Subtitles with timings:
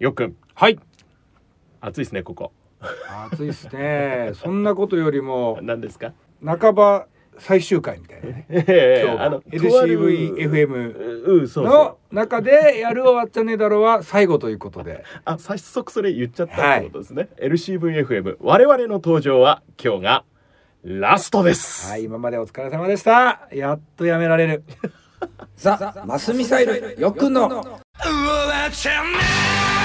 [0.00, 0.24] よっく。
[0.24, 0.78] んはい。
[1.82, 2.52] 暑いですねここ。
[3.30, 4.30] 暑いですね。
[4.34, 6.14] そんなことよりも 何ですか？
[6.42, 7.06] 半ば
[7.38, 8.46] 最終回みたいなね。
[8.50, 15.04] ええ今日あの LCVFM うんそうそのう中でやる終わっちゃねえだろは最後ということで。
[15.26, 20.24] あ早速それ言っちゃったってことですね、LCVFM 我々の登場は今日が
[20.82, 23.48] ラストです、はい今までお疲れ様でした。
[23.52, 24.64] やっとやめられる。
[25.56, 27.42] ザ・マスミサイルよっくんの。
[27.50, 27.78] は
[28.66, 29.79] い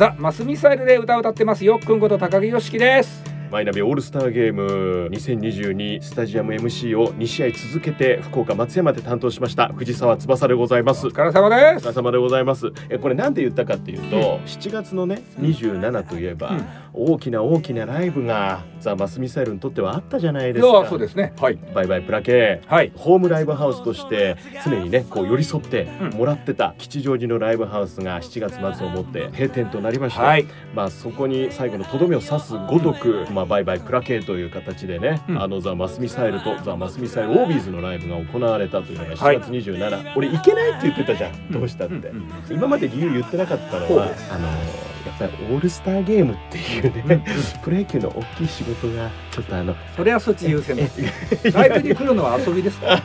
[0.00, 1.78] ザ・マスミサイルで歌を歌ってますよ。
[1.78, 3.22] っくんこと高木よしきです。
[3.50, 5.10] マイナビオールスターゲーム。
[5.10, 11.06] 2022スタジアム MC を2試合続けて福岡松山で担当しました藤沢翼でございます。
[11.08, 11.84] お疲れ様おです。
[11.84, 12.72] 疲れ様でございます。
[12.88, 20.78] えこれなんで言ったかっていうと、7月のね27といえば、うん大きな大きなライブがザ・マスミサイルにとってはあったじゃないいですか。
[20.78, 21.32] やそうですね。
[21.38, 21.58] はい。
[21.74, 22.62] バイバイプラケ。
[22.66, 22.92] はい。
[22.96, 26.18] ホームライブハウスとして常にねこう寄り添ってうん。
[26.18, 30.46] もらってた吉祥寺のライブハウスが7月末をもって閉店となりまして、はい。
[30.74, 35.42] まあそこに最後のとどめを刺すごとく、まあ、バイバイプラケという形でね、うん。
[35.42, 39.38] あのザ・マスミサイルとザ・マスミサイルオービーズのライブが行われたというのがはい。
[39.38, 41.52] 7月27、俺行けないって言ってたじゃん。
[41.52, 47.22] どうしたって、うんうん今まで理由言ってなかったのはあのやっぱりオールスターゲームっていうね、
[47.62, 52.86] プロ野球の大きい仕事がちょっとあのそれはそっち優先ですライブに来るのは遊びですか？
[52.86, 53.00] ら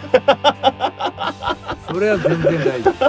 [1.87, 3.05] それは全然大丈夫。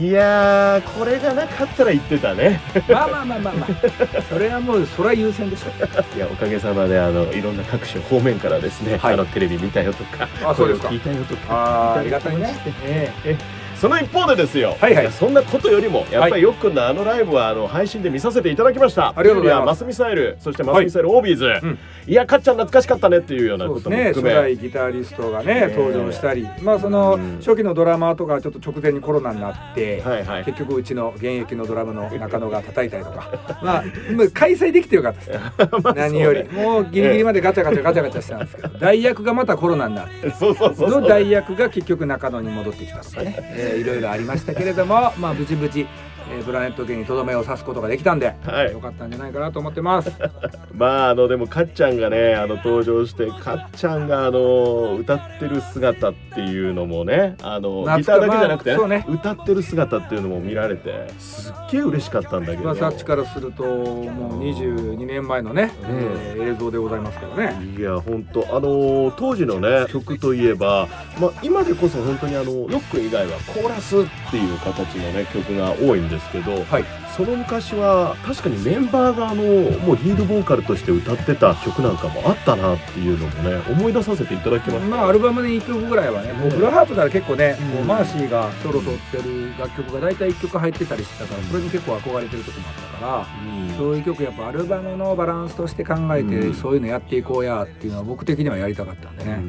[0.00, 2.60] いやーこれがなかったら言ってたね。
[2.88, 4.22] まあまあまあまあまあ。
[4.28, 6.16] それはもうそれは優先でしょ。
[6.16, 9.14] いやおかげさまであのいろんな各種方面からですね、はい。
[9.14, 10.88] あのテレビ見たよとかあそうですか。
[10.88, 13.36] 聞いたよとかあーありいがたいねただきましてええ
[13.84, 15.04] その一方でですよ、はいはい。
[15.04, 19.12] やそんなことよりもやっぱりよっくんのあのライブはあの配信で見させていただきました。
[19.14, 19.66] ありがとうございます。
[19.66, 21.78] マスミサイルそしてマスミサイルオービーズ、うん。
[22.06, 24.04] いやかっちゃん懐かしかったねっていうようなこともね。
[24.04, 26.48] 初含め、代ギタリストがねね登場したり。
[26.62, 27.36] まあそのうん。
[27.40, 30.44] 初期のドラマーとかちょっと直前にコロナになってはいはい。
[30.46, 33.28] 結局うちの現役のドラムの中野が叩いたりとか。
[33.62, 33.84] まあ
[34.16, 35.26] まあ開催できてよかった。
[35.26, 35.34] で
[35.76, 36.50] すまあ何より。
[36.50, 40.30] もうギリギリまでガチャガチャガチャガチャしたんですけど 代役がまたコロナになって。
[40.30, 40.54] そ
[40.88, 45.86] の代役が結局中野に戻ってきたとかね、えーいろいろありましたけれどもまあ無事無事、
[46.30, 48.72] えーブラネット家にとどめを刺すことができたんで、はい。
[48.72, 50.12] よかったんじゃないかなと思ってます。
[50.74, 59.06] まああのでもかっちゃんがねあの登場してかっちゃんがあの歌ってる姿っていうのもねあのギターだけじゃなくて、まあね。
[59.08, 65.96] 歌ってる姿っていうのも見られてすっげえ嬉しかったんだけど、まあさっちからするともう22年前のね、うん。
[65.96, 67.54] えー映像でございますけどね。
[67.76, 70.88] いや本当あの当時のね曲といえば、
[71.20, 77.03] まあ、今でこそ本当にあのロック以外はコーラスっていう形のね曲が多いんでですけど、はい。
[77.16, 84.86] その昔は確かにメンバーがあのもうリードボーカルとして歌ってた曲なんかもあったなっていうのもね思い出させていただきました。
[84.86, 87.76] まあアルバムで1曲ぐらいはねもうフルハートなら結構ね、うん。
[87.76, 93.26] こうマーシーがソロ取ってる楽曲が大体1曲入ってたりしてたからそれに結構憧れてる時もあったから。
[93.68, 93.76] うん。
[93.76, 96.54] そういう曲やっぱアルバムのバランスとして考えて、うん。
[96.54, 99.40] そういうのやっていこうやっていうのは僕的にはやりたかったんでね。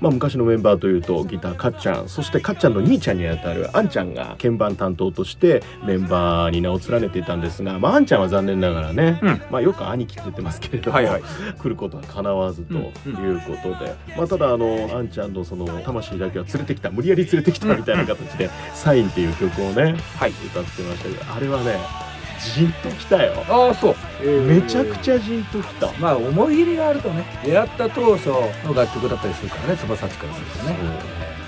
[0.00, 9.42] まあ、昔のメンバーというとギターかっちゃんそしてかっちゃんの兄ちゃんにあたるあんちゃんが鍵盤担当としてメンバーに名を連ねていたんですが、まあ、あんちゃんは残念ながらね、うん。
[9.50, 11.22] まあ、よく兄貴って言ってますけれども、はいはい。
[11.58, 12.82] 来ることはかなわずとうん。
[12.84, 12.86] い
[13.36, 20.30] うことで、まあ、ただあのあんちゃんのその魂だけは連れてきた無理やり連れてきたみたいな形で「サイン」っていう曲をね、はい。
[20.30, 21.78] 歌ってましたけどあれはね
[22.56, 23.32] じんときたよ。
[23.48, 25.90] ああそう、えーめちゃくちゃじんときた。
[25.98, 30.76] まあ思い入れがあるとね出会った当初の楽曲だったりするからね翼っちからするとね。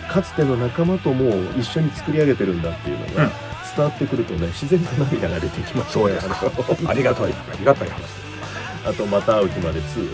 [0.08, 3.30] かつての仲間とも一緒に作り上げてるんだっていうのがうん
[3.76, 6.40] 伝わってくるとね自然と涙が出てきましたそうですか
[6.86, 7.32] ありがたい。
[7.32, 8.02] ありがたい話。
[8.88, 10.08] あと「また会う日まで2」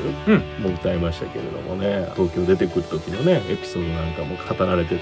[0.58, 0.62] うん。
[0.62, 5.00] も歌いましたけれどもね東京出てくる時のねエピソードなんかも語られてて、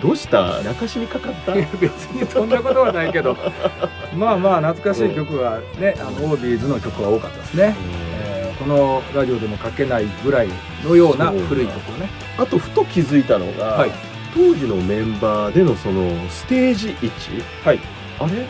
[0.00, 0.60] どうした？
[0.62, 1.52] 泣かしにかかった？
[1.54, 3.36] 別にそんなことはないけど。
[4.16, 10.48] まあまあ懐かしい曲はね、あのオービーズの曲は多かったですね、えーこのラジオでもかけないぐらい
[10.84, 12.08] のような古い曲をね。
[12.38, 13.90] あとふと気づいたのが、はい
[14.34, 17.80] 当時のメンバーでのそのステージ位置はい。
[18.18, 18.46] あれ？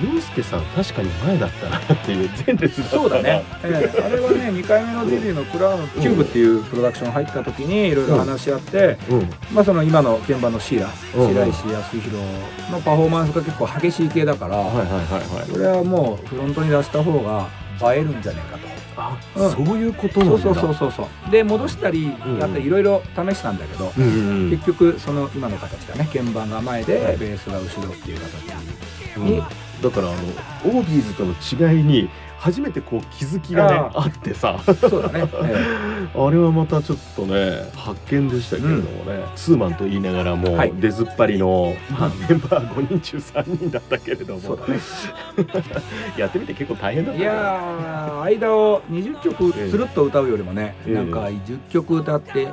[0.00, 3.02] 洋介さん確かに前だったなっていう前列だったな。
[3.02, 9.30] そうだね、 ええあれはね2回目のデビューのクラウンキューブっていうプロダクション入った時にいろいろ話し合って、うん。
[9.52, 12.10] まあその今の現場のシーラうん白石康弘
[12.70, 15.50] のパフォーマンスが結構激しい系だから、はいはいはいはい。
[15.50, 17.48] これはもうフロントに出した方が
[17.92, 18.77] 映えるんじゃないかと。
[18.98, 19.50] あ、うん。
[19.50, 20.38] そういうことなんだ。
[20.38, 21.30] そうそうそうそうそう。
[21.30, 22.38] で戻したりうん。
[22.38, 23.92] やったりいろいろ試したんだけど、
[24.50, 26.08] 結局その今の形だね。
[26.12, 27.16] 鍵盤が前ではい。
[27.16, 28.48] ベースが後ろっていう形
[29.18, 29.38] うん。
[29.38, 32.08] だからあのオービーズとの違いに
[32.38, 34.06] 初めてこう気づきがねああ。
[34.06, 34.60] ってさ。
[34.80, 40.72] そうだね、え あれはまたちょっとね発見でしたけれどもね、ツーマンと言いながらも、はい。
[40.76, 44.40] 出ずっぱりの、まあ、メンバー5人中3人だったけれども。
[44.40, 44.80] えそうだね。
[46.16, 49.70] やってみて結構大変だったいねやー間を20曲ええ。
[49.70, 50.94] つるっと歌うよりもね、ええ。
[50.94, 52.48] なんか10曲歌って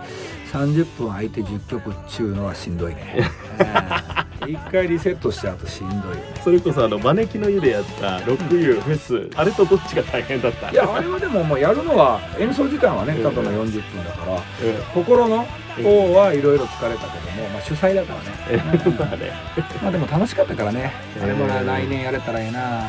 [0.52, 3.16] 30分空いて10曲っちゅうのはしんどいね、
[3.60, 4.52] ええ。
[4.52, 6.22] 一回リセットしちゃうとしんどいよね。
[6.44, 10.70] それこそあの招きの湯でやったロックユーフェス、あれとどっちが大変だった？
[10.72, 15.46] いやあれはでももうやるのは演奏時間はねええただの40分だからえ心の
[15.84, 18.20] 方はいろいろ疲れたけども、まあ、主催だから
[18.50, 18.94] えね、うん。
[19.82, 20.94] まあでも楽しかったからね。
[21.18, 22.84] ええあれもな来年やれたらええな。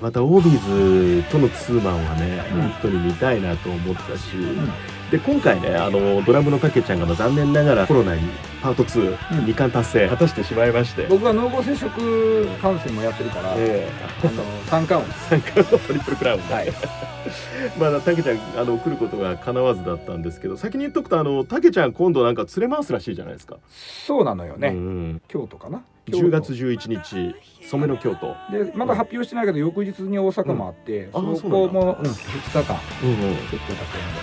[0.00, 2.60] またオービーズとのツーマンはね、うん。
[2.62, 4.72] 本当に見たいなと思ったし、うん
[5.12, 8.22] で今回ねあのドラムのたけちゃんがまあ残念ながらコロナに
[8.62, 9.70] パート2、うん。
[9.70, 13.90] 達成果たしてしまいまして、僕は濃厚接触感染もやってるから、え
[14.22, 15.12] あの三冠王。
[15.28, 16.72] 参加のトリプルクラウンで、はい。
[17.78, 25.22] まあたけちゃんあの来ることが叶わずだったんですけど先に言っとくとあのたけちゃん今度なんか連れ回すらしいじゃないですか、そうなのよね、うんうん。
[25.28, 31.32] 京都かな10月11日染めの京都、でまだ発表してないけど翌日に大阪もあって、うん。
[31.32, 33.78] あそこも、うん、2日間うんうん、ちょっとだ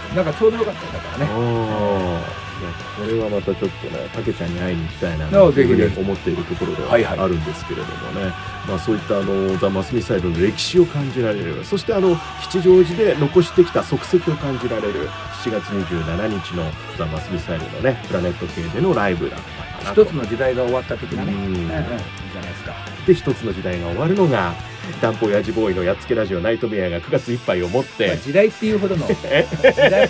[0.09, 2.49] けなんかちょうどよかっただからね。
[2.97, 8.33] これはまたちょっとねたけちゃんに会いに行きたいなあとぜひぜひ思っているところではあるんですけれどもね、
[8.67, 11.63] まあ、そういったあのザ・マスミサイルの歴史を感じられる。
[11.63, 15.07] そしてあの吉祥寺で残してきた足跡を感じられる。
[15.39, 19.37] 7月27日のザ・マスミサイルのねプラネット系でのライブだ
[19.79, 21.39] 一つの時代が終わった的なね、うん。
[21.39, 21.67] うん。
[21.67, 22.73] じゃないですか。
[23.05, 24.53] で一つの時代が終わるのが
[25.01, 28.07] ダンポヤジボーイのやっつけラジオナイトメアが9月いっぱいをもって。
[28.07, 29.07] まあ、時代っていうほどの。
[29.07, 30.07] 時え代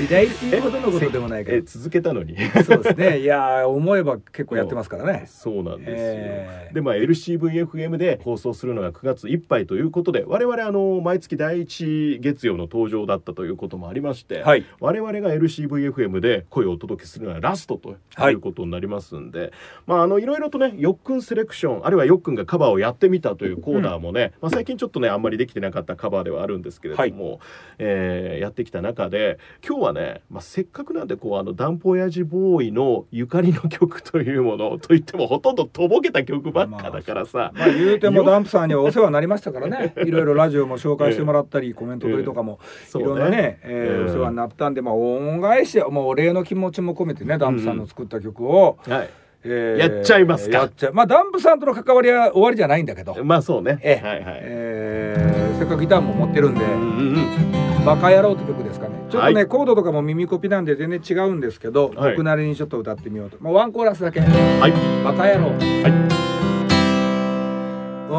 [0.00, 2.36] 時代っていうほどのことでもないけえど続けたのに。
[2.64, 3.20] そうですね。
[3.20, 5.24] いやー思えば結構やってますからね。
[5.28, 6.74] そうなんですよ、えー。
[6.74, 14.64] でまあ LCVFM で放送するのが9月いっぱいということで我々あの毎月第一月曜の登場だったということもありまして、はい。
[14.80, 19.52] 我々が LCVFM で声をお届けするのはラストとはいいうことになりますんで、
[19.86, 27.40] まああのいろいろとねよっくんセレクションあるいはよっくんがカバーをやってみたというコーナーもね、まあ、最近ちょっとねあんまりできてなかったカバーではあるんですけれども、
[27.78, 39.94] えーやってきた中で今日はね、まあ、せっかくなんでこうあのダンポヤジボーイのゆかりの曲というものといってもほとんどとぼけた曲ばっかだからさ、まあ言うてもダンプさんにはお世話になりましたからね。
[40.04, 42.60] いろいろラジオも紹介してもらったり、コメント取りとかも
[42.94, 49.10] いろんなね、えーうんお世話になったんでまあ恩返しもうお礼の気持ちも込めてねダンプさんの作った曲を、はい、
[49.44, 50.58] えーやっちゃいますか。
[50.58, 50.92] やっちゃう。
[50.92, 54.06] まあダンプさんとの関わりは終わりじゃないんだけど、まあそうね、ええ。
[54.06, 56.74] はいはい、えーせっかくギターも持ってるんでうんう
[57.14, 57.16] ん
[57.86, 58.94] 「バカ野郎」って曲ですかね。
[59.10, 62.10] ちょっとね、はいコードとかも耳コピなんで全然違うんですけど、はい。
[62.12, 64.72] 僕なりにちょっと歌ってみようと、まあ、ワンコーラスだけ「はい。
[65.04, 65.52] バカ野郎」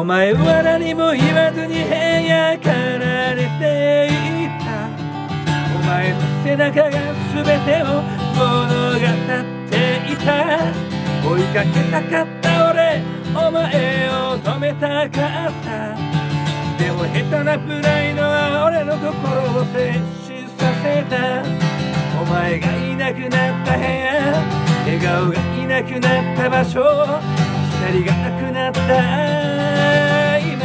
[0.00, 4.66] お前は何も言わずに部屋から出ていった。
[5.76, 6.90] お前の背中が
[7.34, 7.84] 全てを
[8.34, 9.00] 物語っ
[9.70, 9.76] て
[10.12, 10.28] いた
[11.24, 13.02] 追いかけたかった俺
[13.34, 15.96] お前を止めたかった。
[16.78, 19.10] でも下手なプライドは俺の心
[19.60, 21.42] を静止させた。
[22.20, 24.42] お前がいなくなった部屋
[24.84, 26.80] 笑顔がいなくなった場所
[27.80, 30.38] 光がなくなった。
[30.38, 30.58] 今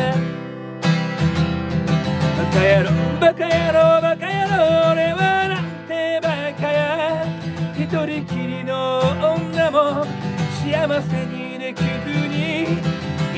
[2.40, 2.90] バカ野郎
[3.20, 4.54] バカ野郎バカ野郎
[4.94, 6.28] 俺はなんてバ
[6.60, 6.82] カや。
[7.76, 10.06] 一人きりの女も
[10.74, 11.88] 幸せにできず
[12.28, 12.64] に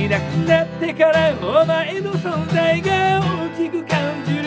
[0.06, 4.44] いなくなってからお前の存在が大きく感じる。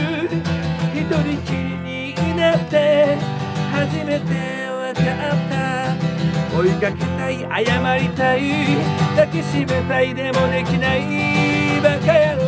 [0.95, 3.19] 一人きりになって
[3.71, 4.25] 初めて
[4.71, 6.59] 分かった。
[6.59, 8.41] 追いかけたい謝りたい。
[9.17, 11.03] 抱きしめたいでもできない。
[11.83, 12.48] バカ野郎。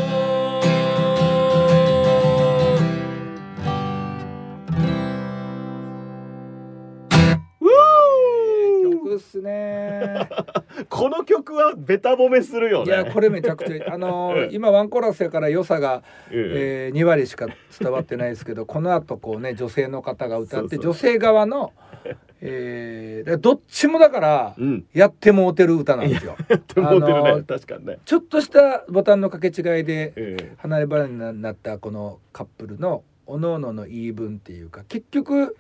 [9.11, 10.29] 曲っすね。
[10.88, 12.93] この曲はベタ褒めするよね。
[12.93, 17.47] いやこれめちゃくちゃあのー 今ワンコーラスやから良さが、ええー、2割しか
[17.79, 21.73] 伝わってないですけどこの後こうね女性の方が歌って女性側の、
[22.40, 24.85] えー、どっちもだからえうん。
[24.93, 26.37] やってもうてる歌なんですよ。
[26.40, 35.57] って思ってるね、あのー確かにね、ちょっとしたボタンの掛け違いでえ離れ離れになったこのカップルの各々の言い分っていうか結局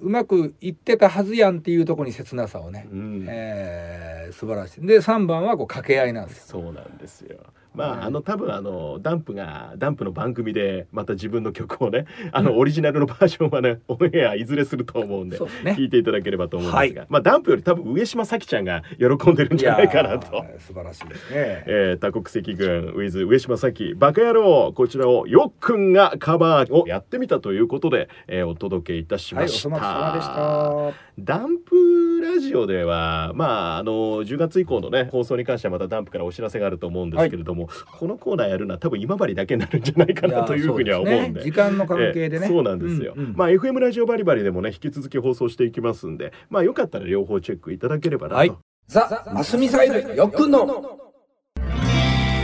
[0.00, 3.26] うまくいってたはずやんっていうところに切なさをねえ、うん。
[3.28, 4.86] えー素晴らしい。
[4.86, 6.62] で3番はこう掛け合いなんですよ。
[6.62, 7.38] そうなんですよ
[7.74, 15.72] まああの多分あのダンプがダンプの番組でまた自分の曲をねあのオリジナルのバージョンはねオンエアいずれすると思うんでそうですね。
[15.78, 20.44] 聞いていただければと思うんですが、まあダンプより多分上島咲ちゃんが喜んでるんじゃないかなと。
[20.58, 21.64] 素晴らしいですね。
[21.66, 29.68] えー多国籍軍ウィズ上島咲バカ野郎こちらをよっくんがカバーをやってみたということで、えーお届けいたしはいおました。
[29.70, 31.04] 粗末様でした。
[31.18, 31.76] ダンプ
[32.24, 41.42] ラジオではまああの10月以降のね放送に関してはまたダンプからお知らせがあると思うんですけれども、このコーナーやるのは多分今治だけになるんじゃないかなというふうには思うんで。
[41.42, 43.34] 時間の関係でね、ええそうなんですよ、うんうん。
[43.36, 48.52] まあ FM ラジオバリバリでもね引き続き放送していきますんでまあよかったら両方チェックいただければなと、はい。
[48.86, 50.66] ザ・マスミサイルよっくんの。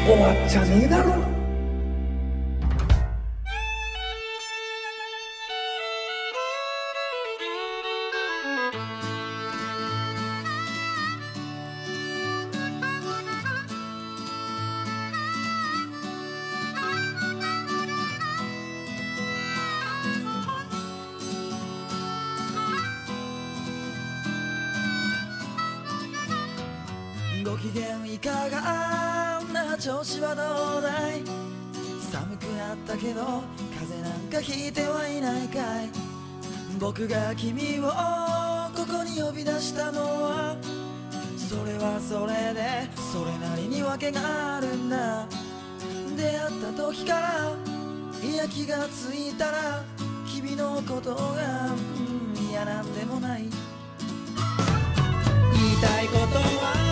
[0.07, 1.30] 終わっちゃねえだろ
[27.45, 31.23] ご機嫌いかがな調子はどうだい？
[32.13, 33.43] 寒くなったけど
[33.79, 35.89] 風邪なんかひいてはいないかい？
[36.79, 37.91] 僕が君を
[38.77, 40.57] ここに呼び出したのは
[41.37, 45.27] それはそれでそれなりに訳があるんだ。
[46.17, 47.57] 出会った時から
[48.23, 49.83] いや気がついたら
[50.27, 51.75] 君のことが、
[52.51, 53.43] 嫌なんでもない。
[53.43, 53.53] 言い
[55.81, 56.90] たいことは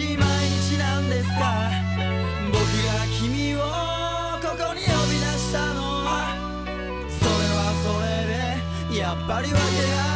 [0.00, 1.70] しい毎日なんですか？
[2.46, 3.58] 僕が君を
[4.40, 6.08] ここに呼び出したのは。
[7.20, 10.09] それはそれでやっぱり訳が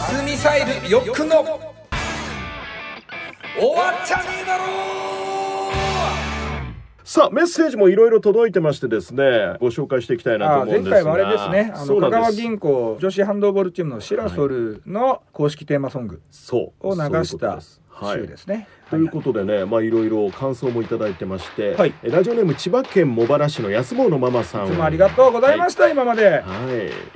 [0.00, 1.44] スミサイルよっくんの終
[3.74, 4.64] わっちゃねえだろ
[7.04, 10.90] さあメッセージもいろいろ届いてましてですねご紹介していきたいなとあ思うんですが。
[10.90, 11.72] 前回はあれですね。
[11.74, 12.42] あそうの香川なんです。
[12.42, 16.88] 銀行女子ハンドボールチームのシラソルの公式テーマソングそう。
[16.88, 17.58] を流した
[18.14, 18.68] 週ですね。
[18.90, 21.94] ということでね、まあいろいろ感想もいただいてまして、はい。
[22.04, 24.68] えラジオネーム千葉県茂原市の安坊のママさん。
[24.68, 26.28] いつもありがとうございました、今まで。
[26.28, 26.42] は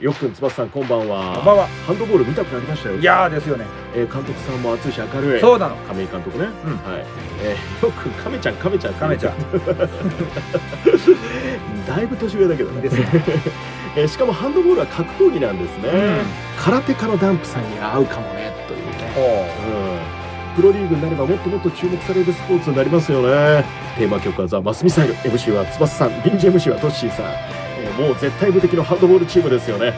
[0.00, 1.36] い、よっくん翼さんこんばんは。
[1.36, 1.66] こんばんは。
[1.86, 2.96] ハンドボール見たくなりましたよ。
[2.96, 3.66] いやーですよね。
[3.94, 5.40] えー監督さんも熱いし明るい。
[5.40, 5.76] そうなの。
[5.76, 6.76] 亀井監督ね、うん。
[6.78, 7.04] はい、
[7.42, 8.94] えー、よっくん亀ちゃん亀ちゃん。
[8.94, 9.34] 亀ちゃん。
[11.86, 12.82] だいぶ年上だけどね。
[12.82, 13.06] ですね。
[13.96, 16.18] えーしかもハンドボールは格闘技なんですね、うん。
[16.64, 19.12] 空手家のダンプさんに合うかもねというね。
[19.16, 19.20] お
[19.84, 19.89] うん
[20.60, 23.64] プロリーグになればもっともっと注目されるスポーツになりますよね。
[23.96, 25.14] テーマ曲はザ・マスミサイル。
[25.14, 26.22] MC は翼さん。
[26.22, 29.94] 臨時 MC はトッシーさん、えーもう絶対無敵のハンドボールチームですよね。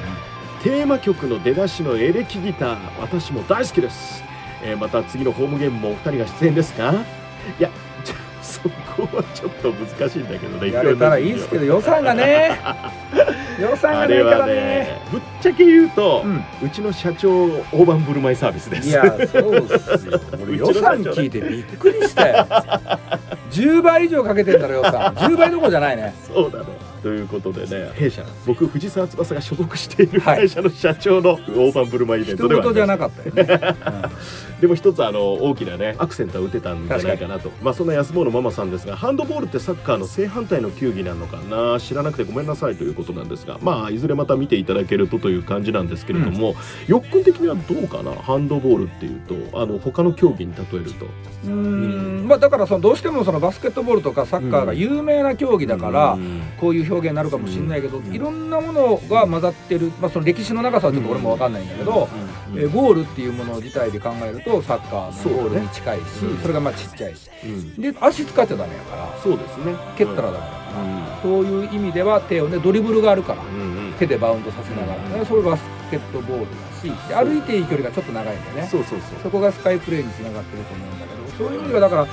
[0.62, 4.23] テーマ曲の出だしのエレキギター私も大好きです、
[4.62, 6.92] えーまた次のホームゲームもお二人が出演ですか？
[7.59, 7.69] いや
[8.62, 8.69] そ
[9.02, 12.59] こはちょっと難しいんだけどね やれたらいいですけど予算がね
[13.61, 15.00] 予算あがないからねね。
[15.11, 16.45] ぶっちゃけ言うと、うん。
[16.62, 19.66] うちの社長大盤振る舞いサービスですいやそうっ
[19.99, 20.21] すよ。
[20.42, 22.47] 俺 予算聞いてびっくりしたよ。
[23.50, 25.14] 10倍以上かけてんだろ予算。
[25.14, 26.14] 10倍どころじゃないね。
[26.26, 26.64] そうだね。
[27.02, 30.42] ということでね、弊社、僕、藤沢翼が所属しているはい。
[30.42, 33.76] 会社の社長の大盤振る舞いイベント一では言じゃなかったよね。
[34.61, 37.50] でも一つあの大きなねアクセントは打てたんじゃないかなと。
[37.62, 46.54] まあそんな安坊のママさんですがハンドボールってサッカーの正反対の球技なのかな知らなくてごめんなさいということなんですがまあいずれまた見ていただけるとという感じなんですけれども、
[46.87, 48.12] よっくん的にはどうかな？
[48.12, 51.06] ハンドボールっていうとあの他の競技に例えると。
[51.44, 52.28] うーん。
[52.28, 56.40] まあだからそのどうしてもそのバスケットボールとかサッカーが有名な競技だから、うん。
[56.61, 58.12] こういう表現になるかもしれないけど、うん。
[58.14, 62.08] いろんなものが混ざってる、まあ、その歴史の長さはちょっと俺も分かんないんだけど、
[62.52, 62.61] うん。
[62.61, 66.42] えーゴールっていうもの自体で考えるとサッカーのゴールに近いしそ,、うん。
[66.42, 67.30] れがまあちっちゃいし。
[67.44, 67.80] うん。
[67.80, 69.75] で足使っちゃダメやからそうですね。
[69.96, 73.42] 蹴ったらダメだから、そういう意味では手をねドリブルがあるから
[73.99, 78.68] 手でバウンドさせながら、ね、それバスケットボールだしで歩いていい距離がちょっと長いんだよね。
[78.70, 79.20] そうそうそう。
[79.22, 82.07] そこがスカイプレーにつながってると思うんだけどそういう意味ではだから、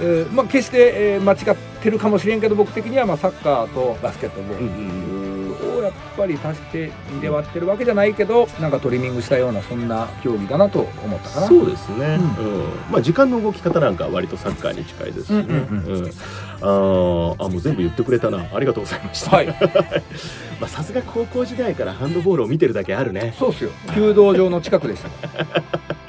[0.00, 5.78] えーまあ、決して、えー間違ってるかもしれんけど僕的にはまあサッカーとバスケットボール、うんうんうん。
[5.78, 11.46] をやっぱり足して2で割ってるわけじゃないけどなんかトリミングしたようなそんな競技だなと思ったかな。
[11.46, 12.64] そうですね、ううん。
[12.90, 16.06] まあ時間の動き方なんかは割とサッカーに近いですしね、うんうんうん。
[16.06, 18.44] あーあもう全部言ってくれたな。
[18.52, 19.46] ありがとうございました、はい、
[20.60, 23.34] まあさすが高校時代からハンドボールを見てるだけあるね。
[23.38, 23.70] そうっすよ。
[23.94, 25.08] 弓道場の近くでした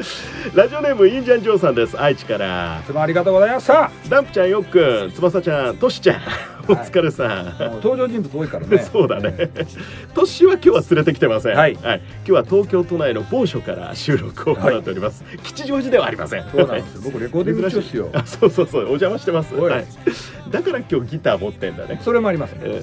[0.55, 1.99] ラジオネームインジャンジョーさんです。
[1.99, 2.79] 愛知から。
[2.81, 3.91] いつもありがとうございました。
[4.09, 5.11] ダンプちゃんよっくん。
[5.11, 6.21] 翼ちゃんトシちゃん
[6.67, 8.77] お疲れさん、登場人物多いからね。
[8.91, 9.49] そうだね。
[10.13, 11.55] トッシーは今日は連れてきてません。
[11.55, 11.73] はい。
[11.73, 15.23] 今日は東京都内の某所から収録を行っております。
[15.43, 16.43] 吉祥寺ではありません。
[16.51, 17.01] そうなんですよ。
[17.03, 18.09] 僕レコーディング中っすよ。
[18.13, 19.53] あ、そうそうそう、お邪魔してます。
[19.55, 19.85] はい。
[20.49, 21.99] だから今日ギター持ってんだね。
[22.03, 22.81] それもありますね。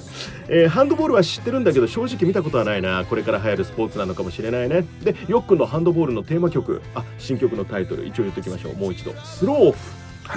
[0.49, 3.05] えハンドボールは知ってるんだけど正直見たことはないな。
[3.05, 4.85] これから流行るスポーツなのかもしれないね。
[5.03, 6.81] でよっくんのハンドボールのテーマ曲。
[6.95, 8.05] あ新曲のタイトル。
[8.05, 8.75] 一応言っておきましょう。
[8.75, 9.13] もう一度。
[9.23, 9.77] スローオフ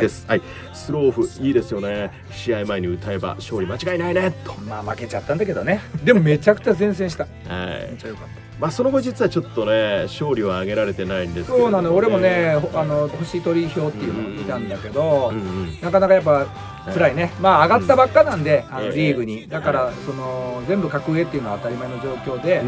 [0.01, 0.43] です、はい。
[0.73, 2.11] スローオフいいですよね。
[2.33, 4.33] 試合前に歌えば勝利間違いないね。
[4.45, 4.55] と。
[4.63, 5.81] まあ負けちゃったんだけどね。
[6.05, 7.25] でもめちゃくちゃ前線した。
[7.25, 7.91] はい。
[7.91, 8.29] めっちゃよかっ
[8.61, 11.95] まあその後実はちょっとね勝利は挙げられてないんですたけどそうなの。
[11.97, 16.47] 俺もねほあの星取り表っていうのを見たんだけど、うんうんなかなかやっぱ
[16.93, 19.49] 辛いね、まあ上がったばっかなんで、あのええリーグに。
[19.49, 22.63] だからその全部格上っていうのは当たり前の状況で、う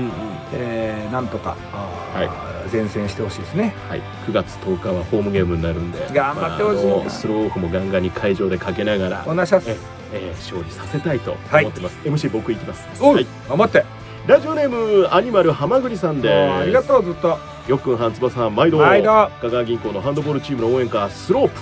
[0.54, 3.74] えーなんとかあーは前線してほしいですね。
[3.88, 5.98] はい、9月10日はホームゲームになるんで。
[6.12, 6.86] 頑張ってほしい。
[6.86, 9.70] なまあスローオフもガンガンに会場でかけながらお願いします。
[9.70, 9.76] え
[10.12, 12.86] えー勝利させたいと思はいってます、MC 僕行きます。
[13.02, 13.26] おう、はい。
[13.48, 13.84] 頑張って。
[14.26, 19.08] ラジオネームアニマル浜栗さんでもうありがとうずっとよっくんはんつばさん毎度毎度。
[19.40, 21.60] 香川銀行のハンドボールチームの応援歌スロープ、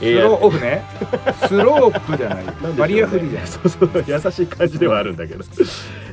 [0.00, 0.82] スローオフね。
[1.46, 2.46] スロープじゃない。
[2.46, 2.52] ね。
[2.78, 3.48] バリアフリーじゃない。
[3.48, 5.44] そうそう優しい感じではあるんだけど。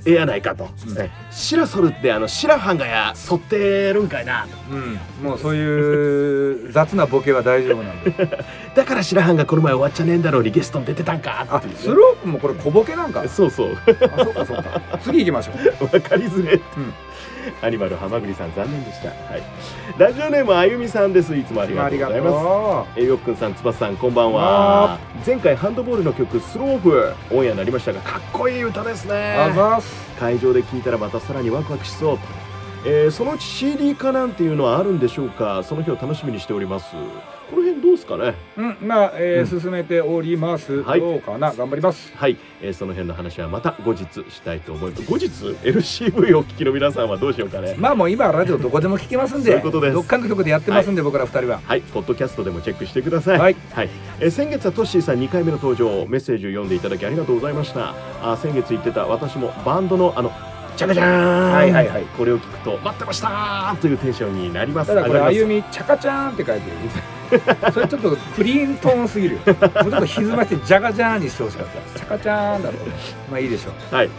[0.03, 0.67] ええやないかと、
[0.97, 4.47] えシラソルってあのシラハンがや沿ってるんかいな？
[4.69, 4.99] うん。
[5.23, 8.11] もうそういう雑なボケは大丈夫なんで
[8.75, 13.21] だからシラハンがこの前終わっちゃねえんだろうにゲストに出てたんかあスロープもこれ小ボケなんか。
[13.21, 13.77] あそうそう。
[13.85, 14.81] そうかそうか。
[15.03, 15.83] 次行きましょう。
[15.95, 16.59] わかりづれ、
[17.61, 19.09] アニマル浜栗さん残念でした。
[19.09, 19.43] はい。
[19.97, 21.35] ラジオネームあゆみさんです。
[21.35, 22.33] いつもありがとうございます。
[22.33, 24.97] とえーよっくんさん、つばさん、こんばんは。
[25.25, 29.35] 前回ハンドボールの曲スローフオンエアになりましたが、かっこいい歌ですね。
[29.55, 30.11] ざーす。
[30.19, 32.23] 会場で聴いたらまたさらにワクワクしそうと。
[32.85, 35.61] えーそのうち CD 化なんていうのはあるんでしょうか？
[35.63, 36.95] その日を楽しみにしております
[37.51, 38.33] この辺どうですかね？
[38.57, 41.01] うんまあ、えーうん進めております、はい。
[41.01, 41.51] どうかな？
[41.53, 42.11] 頑張ります。
[42.15, 45.03] はい、えーその辺の話はまた後日したいと思います。
[45.03, 47.75] 後日 LCV をお聞きの皆さんはどうしようかね。
[47.77, 49.93] まあもう今はラジオどこでも聞けますんでそういうことです。
[49.93, 51.59] どっかの曲でやってますんで、僕ら二人は。
[51.65, 53.39] はい、ポッドキャストでもチェックしてください。
[53.39, 53.55] はい、
[54.19, 57.89] えー先月はトッシーさん2回目の登場、メッセージを読んでいただきありがとうございました。
[58.21, 60.31] あー先月言ってた私もバンドのあの
[60.77, 62.03] チャカジャーン、はいはいはい。
[62.17, 64.87] これを聞くと待ってましたーというテンションになります。
[64.87, 66.77] ただこれ歩みチャカチャーンって書いてる
[67.73, 69.41] それちょっとクリーントーンすぎるよ。
[69.45, 71.99] もうちょっと歪ましてジャガジャーンにしてほしかった。
[71.99, 72.77] チャカチャーンだと
[73.29, 73.95] まあいいでしょう。
[73.95, 74.09] はい、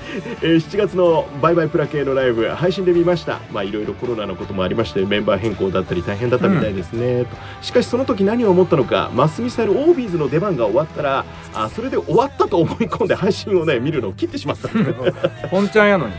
[0.43, 3.41] えー7月のバイバイプラ系のライブ配信で見ました。
[3.53, 7.37] まあいろいろコロナのこともありましてメンバー変更だったり大変だったみたいですね、と。
[7.61, 14.69] しかしその時何を思ったのかマスミサイルオービーズの出番が終わったらあそれで終わったと思い込んで配信をね見るのを切ってしまった。
[15.49, 16.15] 本ちゃんやのに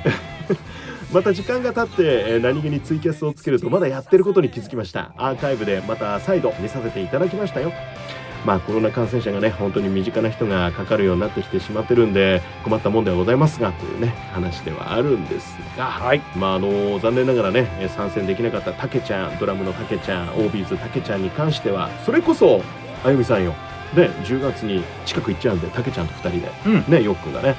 [1.14, 5.14] また時間が経って、えー何気にツイキャスをつけるとまだやってることに気づきました。
[5.16, 7.72] アーカイブでまた再度見させていただきましたよ。
[8.46, 16.22] まあコロナ感染者がね本当に身近な人がかかるようになってきてしまってるんで困ったもんではございますがというね話ではあるんですが、はい。
[16.36, 22.62] まああの残念ながらねえー参戦できなかったたけちゃんドラムのたけちゃんオービーズたけちゃんに関してはそれこそ
[23.06, 23.54] あゆみさんよ。
[23.96, 26.52] で10月に近く行っちゃうんでたけちゃんと2人で。
[26.66, 26.92] うん。
[26.92, 27.56] ねよっくんがね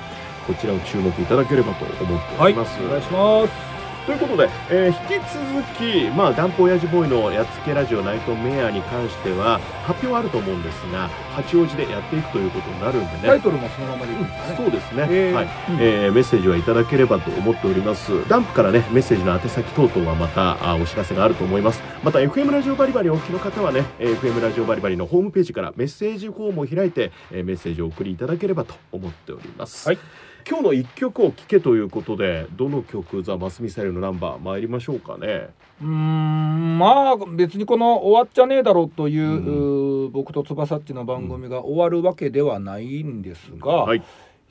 [0.47, 2.79] こちらを注目いただければと思っておはいおります。
[2.89, 3.75] 願いします。
[4.05, 13.21] ということで、えー引き続き、まあ、ダンプ親父ボーイのやっつけラジオナイトメアに関しては発表はあると思うんですが八王子でやっていくということになるんでね。
[13.25, 14.57] タイトルもそのままでいいんですかね。
[14.59, 15.33] そうですね、えー。
[15.33, 15.45] はい。
[15.45, 18.29] うんえーメッセージはいただければと思っております。
[18.29, 21.83] ダンプからねメッセージの宛先等々はまたあお知らせがあると思います。
[22.03, 29.99] また FM ラジオバリバリお聞きの方はねえー FM ラジオバリバリのホームページからメッセージフォームを開いて、えーメッセージをお送りいただければと思っております、はい
[30.47, 35.49] 今日の一曲を聴けということでどの曲ザ・マスミサイルのナンバー参りましょうかね。
[35.81, 40.13] うーんまあ別にこの「終わっちゃねえだろ」という,、うん。
[40.13, 44.03] 僕と翼っちの番組が終わるわけではないんですが、はい。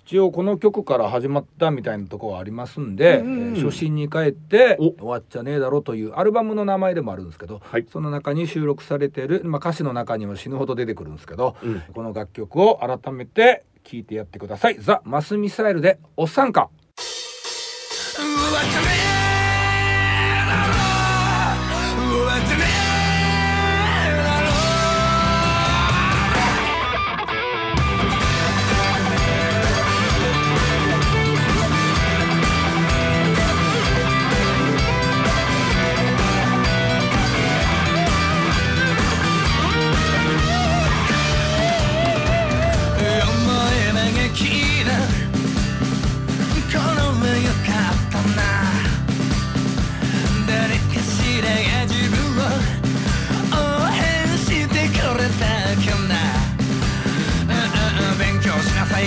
[0.06, 3.26] 一応この曲から始まったみたいなところはありますんで、うん。
[3.26, 7.86] うんうんえー初心に帰ってお「終わっちゃねえだろ」というアルバムの名前でもあるんですけど、はい。
[7.88, 11.82] その中に収録されてる、まあ、歌詞の中にも死ぬほど出てくるんですけど、うん。
[11.94, 14.78] この楽曲を改めて聞いてやってください。
[14.80, 16.70] ザ・マスミサイルで「おっさんか」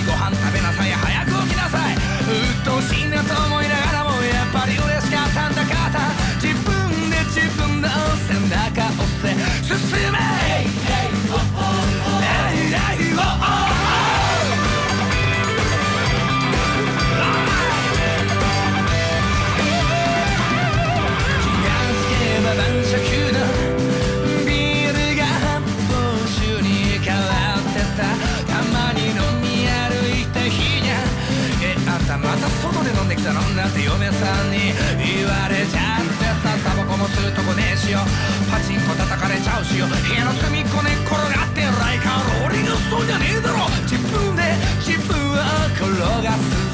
[0.05, 0.46] ご飯
[33.27, 37.99] 外で飲んだって嫁さんに言われちゃってさタバコも吸うとこねえしよ。
[38.49, 39.87] パチンコ叩かれちゃうしよ。
[39.87, 43.67] 部屋の隅っこ寝っ転がってライカーローリングストーンじゃねえだろ。
[43.83, 44.43] 自分で
[44.79, 45.33] 自分を
[45.75, 46.66] 転がす。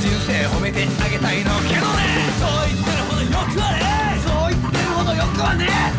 [0.00, 2.30] 人生褒めてあげたいのけどね。
[2.40, 5.89] そう言ってるほどよくはねそう言ってるほどよくはね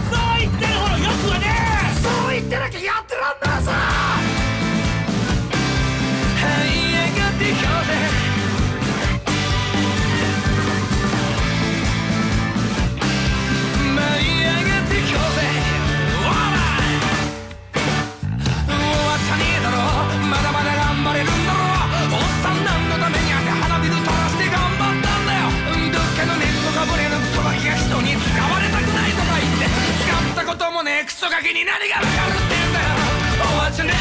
[31.21, 32.89] ソガキに何がわかるってんだよ
[33.37, 33.95] 終わっちゃねえ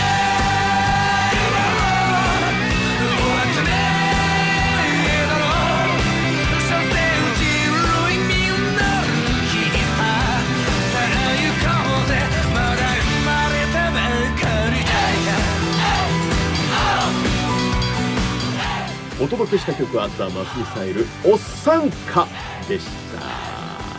[1.52, 1.76] だろ
[2.96, 3.68] 終わっちゃね
[5.04, 5.44] えだろ
[6.64, 7.44] 所詮うち
[7.76, 9.04] 類みんな
[9.52, 10.00] 気さ
[10.88, 11.68] さあ行こ
[12.00, 12.16] うぜ
[12.54, 14.00] まだ生まれたば
[14.40, 14.80] かり
[19.22, 22.26] お届けした曲はザ・マスミサイル「おっさんか」
[22.66, 23.49] でした。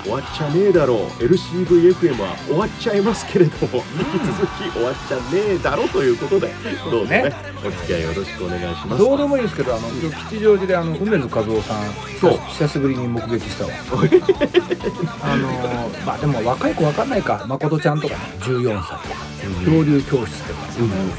[0.03, 0.97] 終わっちゃねえだろう。
[1.23, 5.21] LCVFM は終わっちゃいますけれども、引き続き終わっちゃね
[5.55, 6.53] えだろということで
[6.89, 7.35] どうぞねね
[7.65, 9.03] お付き合いよろしくお願いします。
[9.03, 12.39] どうでもいいですけどあの吉祥寺であの梅津和夫さんそう。
[12.49, 13.71] 久しぶりに目撃したわ。
[15.21, 15.47] あの
[16.05, 17.45] まあでも若い子わかんないか。
[17.47, 19.31] 誠ちゃんとかね14歳とか。
[19.65, 20.67] 漂流教室とか、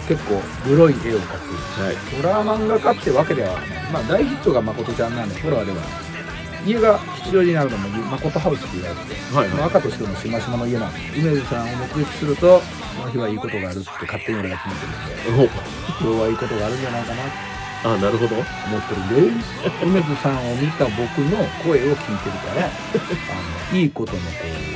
[0.06, 1.82] 結構グロい絵を描く。
[1.82, 1.96] はい。
[2.22, 5.78] ホラー漫画家ってわけではないまあ大ヒットが誠ちゃんなんでホラーでは。
[5.78, 6.11] ない
[6.66, 15.46] 家が吉祥寺にあるのも誠ハウスって言われてて、はいまあ赤としてもしましまの家なんで梅津さんを目撃するとその日はいいことがあるって勝手に俺が決めてるんでお。
[16.02, 17.22] 今日はいいことがあるんじゃないかな
[17.84, 18.36] あなるほど。
[18.36, 18.46] 思っ
[18.88, 19.50] てるんです
[19.82, 24.24] 梅津さんを見た僕の声を聞いてるから あのいいことのこ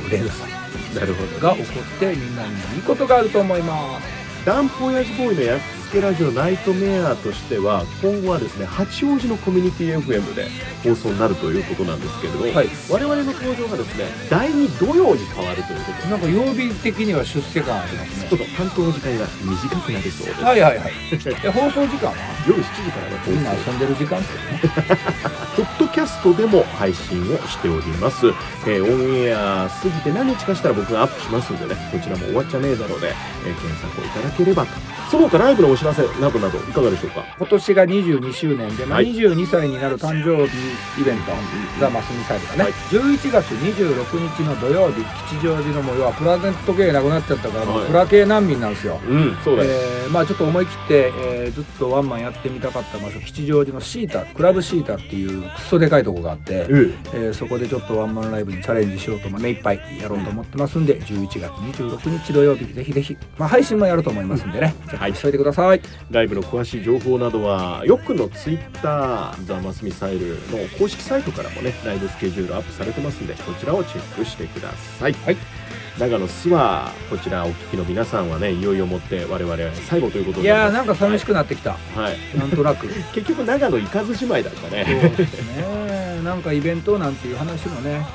[0.07, 0.51] う連鎖
[0.93, 1.39] なるほど。
[1.47, 4.45] が起こってみんなにいいことがあると思います。
[4.45, 10.49] ダンプ親父ボーイのやっつけラジオナイトメアとしては今後はですね八王子のコミュニティ FM で
[10.83, 12.67] 放送になるということなんですけれども、はい。
[12.91, 16.09] 我々の登場がですね第2土曜に変わるということで。
[16.09, 18.29] なんか曜日的には出世感ありますね。
[18.29, 20.91] ちょっと担当の時間が短くなりそうです、はいはいはい。
[21.17, 22.15] で放送時間は？
[22.47, 24.61] 夜7時からの放みんな送遊んでる時間ですよね。
[25.55, 28.27] ポッドキャストでも配信をしております、
[28.67, 33.07] えーオンエア過ぎて何日かしたら僕がアップしますんでねこちらも終わっちゃねえだろうで、
[33.45, 37.23] えー検索をいただければとその他ライブのお知らせなどなどいかがでしょうか？
[37.37, 39.13] 今年が22周年で、まあ、はい。
[39.13, 41.31] 22歳になる誕生日イベント
[41.79, 42.73] 「ザ・マスミサイル」がね、はい。
[42.73, 47.87] 11月26日の土曜日吉祥寺の模様はプラゼント系なくなっちゃったから、はい。
[47.87, 48.99] プラ系難民なんですよ。
[49.07, 65.81] うんそうだよ、えーまあちょっと思い切って、えーずっとワンマンやってみたかった場所吉祥寺のシータクラブシータっていうクソでかいとこがあって、うんえーそこでちょっとワンマンライブにチャレンジしようとも目いっぱいやろうと思ってますんで11月26日土曜日ぜひぜひ、まあ、配信もやると思いますんでね、チェックしといてください。
[66.09, 75.66] ライブの詳しい情報などはよくのツイッターザ・マスミサイルの公式サイトからもねライブスケジュールアップされてますんでこちらをチェックしてください、はい
[75.99, 79.57] 長野諏訪こちらお聞きの皆さんはねいよいよもって我々
[79.87, 80.69] 最後ということいになります。
[80.69, 82.87] やーなんか寂しくなってきた、はい、はいなんとなく。
[83.13, 84.83] 結局長野行かずじまいだったそうね
[85.17, 86.21] ですね。
[86.23, 88.05] なんかイベントなんていう話もね。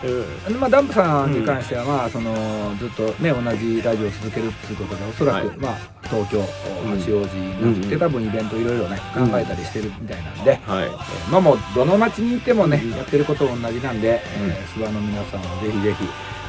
[0.49, 0.61] うん。
[0.61, 5.57] まあ、ダンプさんに関しては、まあそのずっとね同じラジオを続けるっていうことでおそらく、はい。
[5.59, 5.77] まあ、
[6.09, 8.01] 東京うん八王子になって、うん。
[8.01, 10.85] 多分イベントいろいろね考えたりしてるみたいなんで、はい。
[10.85, 14.51] えーまあもうどの町にいてもね、うんやってること同じなんで、うん。
[14.51, 16.05] えー諏訪の皆さんはぜひぜひ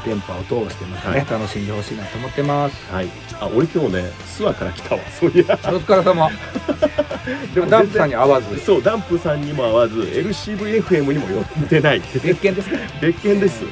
[0.06, 1.28] 電波を通してまたね、はい。
[1.30, 2.92] 楽しんでほしいなと思ってます。
[2.94, 3.08] はい。
[3.39, 5.44] あ俺今日ね諏訪から来たわそういや。
[5.46, 6.30] お疲れ様。
[7.54, 8.60] でもダンプさんに会わず。
[8.60, 12.78] そうダンプさんにも会わず LCVFM にも寄ってない別件ですか？
[13.02, 13.63] 別件です。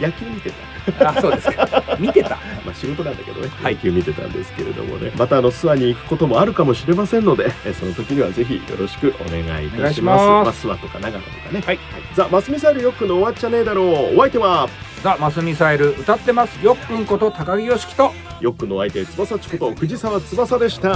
[0.00, 1.10] 野球見てた。
[1.10, 1.68] あそうですか。
[1.98, 2.30] 見てた。
[2.64, 3.74] まあ仕事なんだけどね、はい。
[3.74, 5.12] 野球見てたんですけれどもね。
[5.16, 10.24] またあの諏訪に行くこともあるかもしれませんのでえその時にはぜひよろしくお願いいたします。
[10.46, 10.66] ます。
[10.66, 11.62] まあ、諏訪とか長野とかね。
[11.66, 11.78] はい。
[12.14, 14.16] ザ・マスミサイルよくの終わっちゃねえだろう。
[14.16, 14.68] お相手は
[15.02, 16.64] ザ・マスミサイル歌ってます。
[16.64, 18.12] よっくんこと高木よしきと。
[18.40, 20.88] よくの相手翼ちこと藤沢翼でした。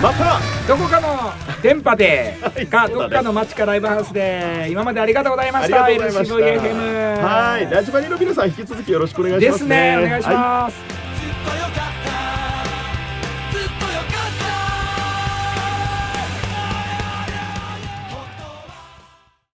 [0.00, 1.08] またどこかの
[1.62, 2.94] 電波でいかね。
[2.94, 7.26] どっかの街かライブハウスで今までありがとうございまありしたがとうございました。
[7.26, 11.95] はいラジバリの皆さん引き続きよろしくお願いしますですねお願いしはます、